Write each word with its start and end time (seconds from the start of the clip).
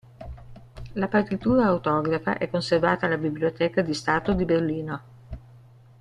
La 0.95 1.07
partitura 1.07 1.65
autografa 1.67 2.39
è 2.39 2.49
conservata 2.49 3.05
alla 3.05 3.19
Biblioteca 3.19 3.83
di 3.83 3.93
Stato 3.93 4.33
di 4.33 4.45
Berlino. 4.45 5.01